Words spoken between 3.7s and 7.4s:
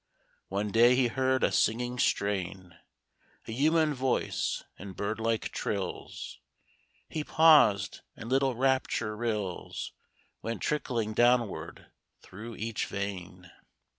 voice, in bird like trills. He